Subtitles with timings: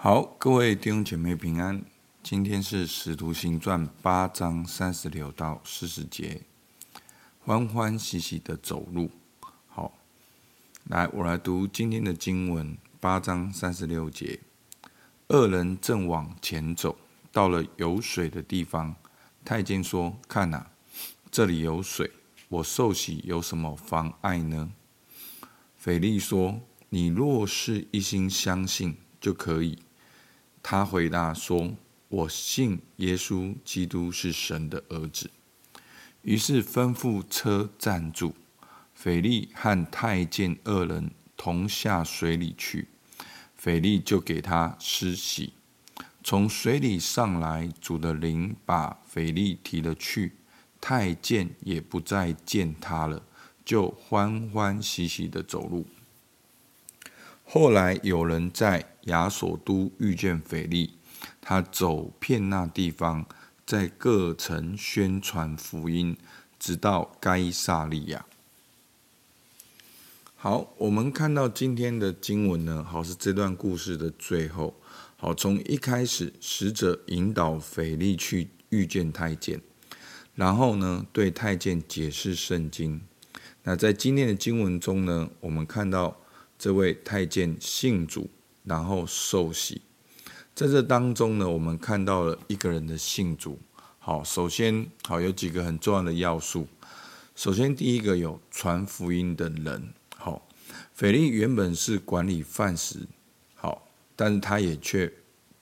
[0.00, 1.82] 好，各位弟兄姐妹平安。
[2.22, 6.42] 今天是《使徒行传》八章三十六到四十节，
[7.40, 9.10] 欢欢喜喜的走路。
[9.66, 9.92] 好，
[10.84, 14.38] 来，我来读今天的经文，八章三十六节。
[15.26, 16.96] 二人正往前走，
[17.32, 18.94] 到了有水的地方，
[19.44, 20.64] 太监说：“看呐，
[21.28, 22.08] 这里有水，
[22.48, 24.70] 我受洗有什么妨碍呢？”
[25.76, 29.76] 腓力说：“你若是一心相信，就可以。”
[30.62, 31.74] 他回答说
[32.08, 35.30] ：“我信耶稣基督是神的儿子。”
[36.22, 38.34] 于是吩咐车站住，
[38.94, 42.88] 腓力和太监二人同下水里去，
[43.56, 45.54] 腓力就给他施洗。
[46.22, 50.34] 从水里上来，主的灵把腓力提了去，
[50.80, 53.24] 太监也不再见他了，
[53.64, 55.86] 就欢欢喜喜的走路。
[57.50, 60.98] 后来有人在亚索都遇见腓力，
[61.40, 63.24] 他走遍那地方，
[63.64, 66.14] 在各城宣传福音，
[66.58, 68.26] 直到该撒利亚。
[70.36, 74.74] 好，我们看到今天的经文呢，好，是这段故事的最后。
[75.16, 79.62] 好，从一开始，使者引导腓力去遇见太监，
[80.34, 83.00] 然后呢，对太监解释圣经。
[83.62, 86.14] 那在今天的经文中呢，我们看到。
[86.58, 88.28] 这位太监信主，
[88.64, 89.80] 然后受洗。
[90.56, 93.56] 在这当中呢，我们看到了一个人的信主。
[94.00, 96.66] 好，首先好有几个很重要的要素。
[97.36, 99.94] 首先，第一个有传福音的人。
[100.16, 100.42] 好，
[100.94, 103.06] 腓力原本是管理饭食，
[103.54, 103.86] 好，
[104.16, 105.12] 但是他也却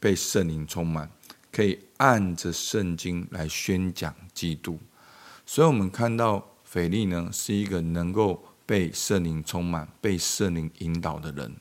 [0.00, 1.10] 被圣灵充满，
[1.52, 4.78] 可以按着圣经来宣讲基督。
[5.44, 8.42] 所以，我们看到腓力呢，是一个能够。
[8.66, 11.56] 被圣灵充满、被圣灵引导的人。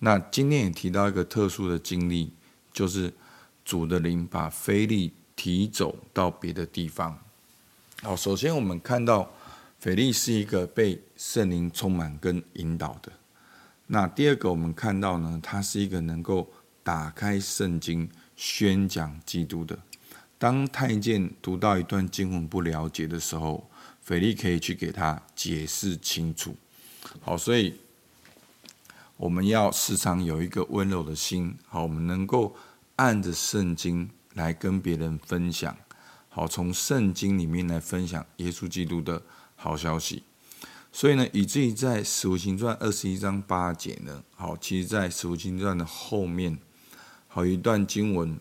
[0.00, 2.32] 那今天也提到一个特殊的经历，
[2.72, 3.14] 就是
[3.64, 7.18] 主的灵把腓力提走到别的地方。
[8.02, 9.30] 好，首先我们看到
[9.80, 13.10] 腓力是一个被圣灵充满跟引导的。
[13.86, 16.50] 那第二个，我们看到呢，他是一个能够
[16.82, 19.78] 打开圣经宣讲基督的。
[20.38, 23.70] 当太监读到一段经文不了解的时候，
[24.02, 26.54] 腓力可以去给他解释清楚，
[27.22, 27.74] 好，所以
[29.16, 32.54] 我们要时常有一个温柔的心，好，我们能够
[32.96, 35.74] 按着圣经来跟别人分享，
[36.28, 39.22] 好，从圣经里面来分享耶稣基督的
[39.54, 40.22] 好消息。
[40.92, 46.58] 所以呢，以至于在使徒行传二十一章八节呢，好，其实在使徒行传的后面，
[47.26, 48.38] 好一段经文，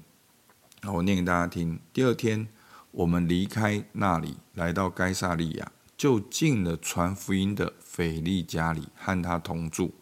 [0.94, 1.80] 我念给大家听。
[1.94, 2.48] 第二天。
[2.92, 9.94] 我们离开那里，来到该撒利亚，就进了传福音的腓利家里，和他同住。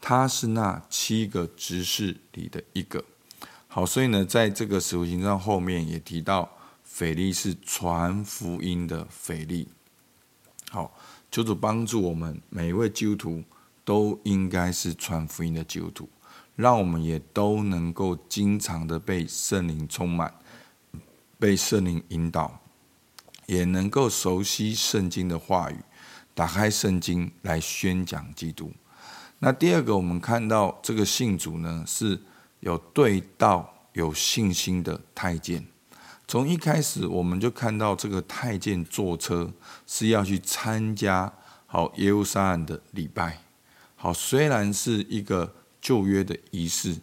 [0.00, 3.04] 他是那七个执事里的一个。
[3.68, 6.50] 好，所以呢，在这个使徒行传后面也提到，
[6.82, 9.68] 腓利是传福音的腓利。
[10.70, 10.98] 好，
[11.30, 13.44] 求主帮助我们每一位基督徒，
[13.84, 16.08] 都应该是传福音的基督徒，
[16.62, 20.32] 让我们也都能够经常的被圣灵充满。
[21.38, 22.60] 被圣灵引导，
[23.46, 25.76] 也能够熟悉圣经的话语，
[26.34, 28.70] 打开圣经来宣讲基督。
[29.40, 32.22] 那第二个，我们看到这个信主呢，是
[32.60, 35.66] 有对道、有信心的太监。
[36.28, 39.52] 从一开始，我们就看到这个太监坐车
[39.84, 41.32] 是要去参加
[41.66, 43.40] 好耶路撒冷的礼拜。
[43.96, 45.52] 好，虽然是一个
[45.82, 46.96] 旧约的仪式。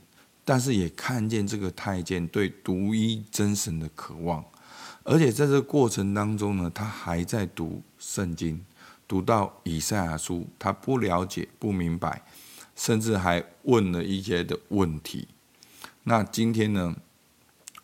[0.44, 4.44] 但是也看见这个太监对独一真神的渴望，
[5.04, 8.66] 而且在这过程当中呢，他还在读圣经，
[9.08, 12.24] 读到以赛亚书，他不了解、不明白，
[12.76, 15.28] 甚至还问了一些的问题。
[16.02, 16.96] 那今天呢，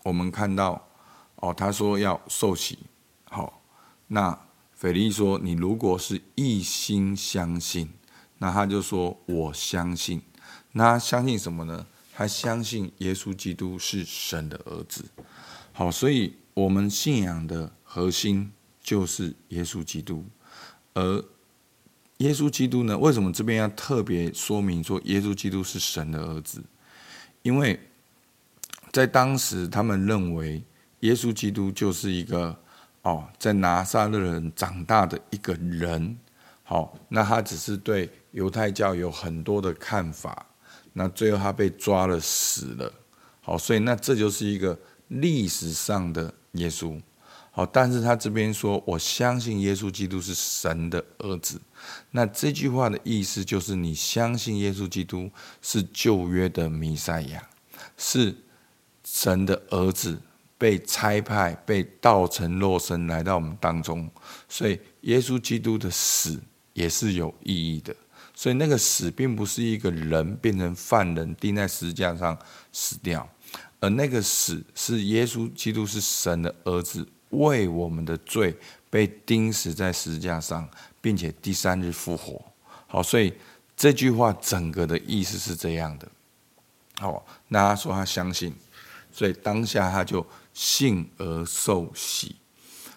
[0.02, 0.88] 我们看到
[1.36, 2.80] 哦，他说要受洗，
[3.26, 3.62] 好，
[4.08, 4.36] 那
[4.74, 7.92] 腓力说，你如果是一心相信，
[8.40, 10.20] 那他就说我相信，
[10.78, 11.88] 那他相信什么呢？
[12.14, 15.06] 他相信耶稣基督是神的儿子，
[15.72, 18.52] 好，所以我们信仰的核心
[18.82, 20.26] 就是耶稣基督。
[20.94, 21.24] 而
[22.18, 26.62] 耶稣基督呢，为什么这边要特别说明说耶稣基督是神的儿子？
[27.42, 27.80] 因为
[28.92, 30.62] 在当时他们认为
[31.02, 32.58] 耶稣基督就是一个
[33.02, 36.18] 哦，在拿撒勒人长大的一个人。
[36.64, 40.46] 好，那他只是对犹太教有很多的看法。
[40.98, 42.92] 那最后他被抓了，死了。
[43.42, 44.78] 好，所以那这就是一个
[45.10, 47.00] 历史上的耶稣。
[47.52, 51.62] 好，但是他这边说，我相信耶稣基督是神的儿子。
[52.12, 55.30] 那这句话的意思就是，你相信耶稣基督
[55.62, 57.48] 是旧约的弥赛亚。
[57.98, 58.36] 是
[59.04, 60.18] 神的儿子
[60.58, 64.10] 被差派、被道成肉身来到我们当中，
[64.50, 66.42] 所以耶稣基督的死
[66.74, 67.96] 也是有意义的。
[68.38, 72.38] 所以那个死并不是一个人变成犯人钉在十字架上
[72.74, 73.28] 死掉，
[73.80, 78.54] 而那个死是耶稣基督是神的儿子，为我们的罪
[78.90, 82.42] 被钉死在十字架上，并且第三日复活。
[82.88, 83.34] 好，所以
[83.78, 86.06] 这句话整个的意思是这样的。
[87.00, 88.54] 好，那他说他相信，
[89.14, 92.36] 所以当下他就信而受喜。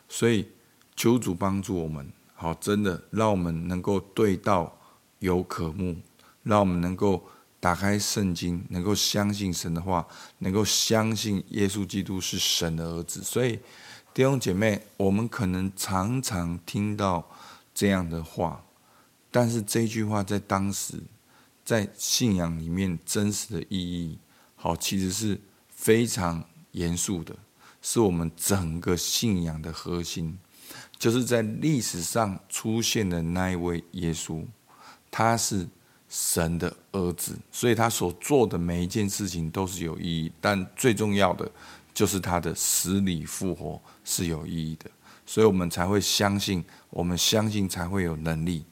[0.09, 0.49] 所以
[0.97, 4.75] 求主帮助我们，好，真的让我们能够对道。
[5.19, 5.97] 有渴慕，
[6.43, 7.29] 让我们能够
[7.61, 10.07] 打开圣经，能够相信神的话，
[10.39, 13.23] 能够相信耶稣基督是神的儿子。
[13.23, 13.59] 所以
[14.15, 17.29] 弟兄姐妹，我们可能常常听到
[17.75, 18.65] 这样的话，
[19.31, 21.03] 但是这句话在当时
[21.65, 24.19] 在信仰里面真实的意义，
[24.55, 27.35] 好，其实是非常严肃的，
[27.83, 30.39] 是我们整个信仰的核心，
[30.97, 34.45] 就是在历史上出现的那一位耶稣。
[35.11, 35.67] 他是
[36.09, 40.33] 神的儿子，所以他所做的每一件事情都是有意义。
[40.41, 41.51] 但最重要的
[41.93, 44.91] 就是他的死里复活是有意义的，
[45.27, 48.65] 所以我们才会相信，我们相信才会有能力。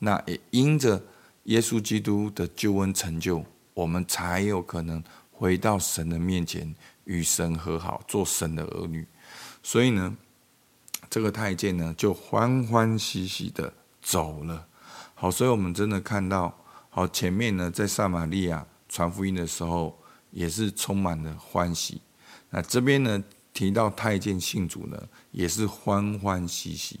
[0.00, 1.02] 那也因着
[1.44, 6.74] 耶稣基督的救恩成就，我们才有可能回到神的面前，
[7.04, 9.06] 与神和好，做神的儿女。
[9.62, 10.16] 所以呢，
[11.08, 13.72] 这个太监呢就欢欢喜喜的
[14.02, 14.66] 走了。
[15.22, 16.52] 好，所以我们真的看到，
[16.90, 19.96] 好，前面呢，在撒玛利亚传福音的时候，
[20.32, 22.00] 也是充满了欢喜。
[22.50, 23.22] 那这边呢，
[23.52, 26.98] 提到太监信主呢，也是欢欢喜喜。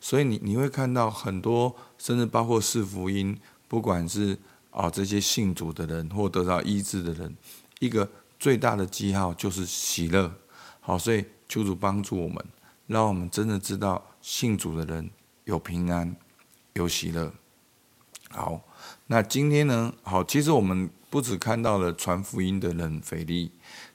[0.00, 4.38] 所以你你会看到很多，甚至包括四福音，不管是
[4.70, 7.36] 啊这些信主的人或得到医治的人，
[7.78, 8.08] 一个
[8.38, 10.32] 最大的记号就是喜乐。
[10.80, 12.42] 好，所以求主帮助我们，
[12.86, 15.10] 让我们真的知道信主的人
[15.44, 16.16] 有平安，
[16.72, 17.30] 有喜乐。
[18.32, 18.60] 好，
[19.08, 19.92] 那今天呢？
[20.02, 23.50] 好，其实我们不只看到了传福音的人腓利，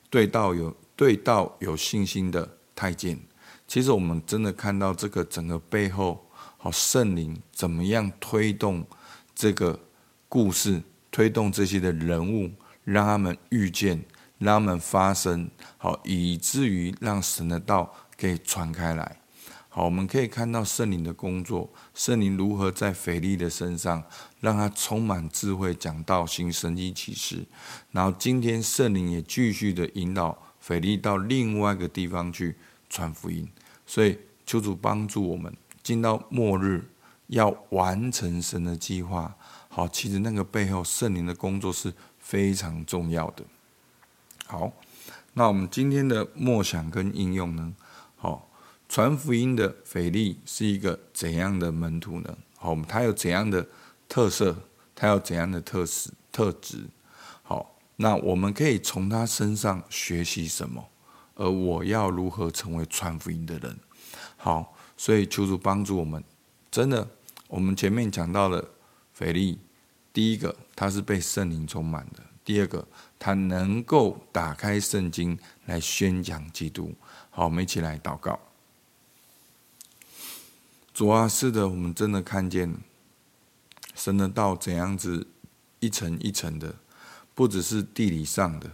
[0.10, 3.18] 对道有对道有信心的太监，
[3.66, 8.86] 其实我们真的看到这个整个背后，好圣灵怎么样推动
[9.34, 9.80] 这个
[10.28, 12.52] 故事，推动这些的人物，
[12.84, 14.04] 让他们遇见，
[14.38, 19.18] 让他们发生，好，以至于让神的道可以传开来。
[19.76, 24.02] 好，我们可以看到圣灵的工作，圣灵如何在腓利的身上，
[24.40, 27.46] 让他充满智慧，讲道行神迹启示。
[27.92, 32.56] 然后今天圣灵也继续的引导腓利到另外一个地方去
[32.90, 33.46] 传福音。
[33.86, 36.82] 所以求主帮助我们，进到末日
[37.28, 39.36] 要完成神的计划。
[39.68, 43.44] 好，其实那个背后圣灵的工作是非常重要的。
[44.46, 44.72] 好，
[45.34, 47.74] 那我们今天的默想跟应用呢？
[48.16, 48.50] 好。
[48.88, 52.38] 传福音的腓利是一个怎样的门徒呢？
[52.58, 53.68] 好，他有怎样的
[54.08, 54.56] 特色？
[54.94, 56.12] 他有怎样的特质？
[56.32, 56.86] 特质？
[57.44, 60.86] 好，那我们可以从他身上学习什么？
[61.36, 63.78] 而我要如何成为传福音的人？
[64.38, 66.24] 好，所以求主帮助我们。
[66.72, 67.06] 真的，
[67.48, 68.64] 我们前面讲到了
[69.14, 69.60] 腓利，
[70.14, 72.88] 第一个他是被圣灵充满的；第二个，
[73.20, 76.94] 他能够打开圣经来宣讲基督。
[77.30, 78.40] 好，我们一起来祷告。
[80.96, 82.74] 主啊，是的，我们真的看见
[83.96, 85.28] 神的道怎样子
[85.82, 86.74] 一层一层的，
[87.34, 88.72] 不只是地理上的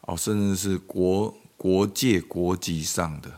[0.00, 3.30] 哦，甚至是国国界国籍上的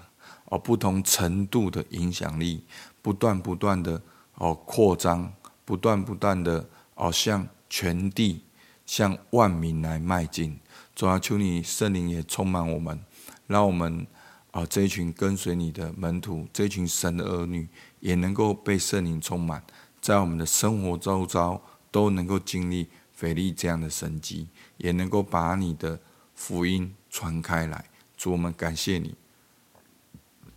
[0.47, 2.65] 哦，不同程度的影响力，
[3.03, 4.01] 不断不断的
[4.37, 5.31] 哦扩张，
[5.67, 8.43] 不断不断的哦向全地
[8.87, 10.59] 向万民来迈进。
[10.95, 12.99] 主啊，求你圣灵也充满我们，
[13.47, 14.07] 让我们
[14.55, 17.69] 啊这一群跟随你的门徒，这一群神的儿女。
[18.05, 19.65] 也能够被圣灵充满，
[19.99, 21.59] 在我们的生活周遭
[21.91, 24.47] 都能够经历腓力这样的神迹，
[24.77, 25.99] 也能够把你的
[26.35, 27.87] 福音传开来。
[28.15, 29.15] 主，我们感谢你，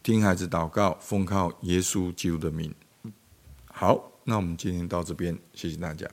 [0.03, 2.75] 听孩子祷告，奉靠耶稣基督的名。
[3.67, 6.05] 好，那我们今天到这边，谢谢大家。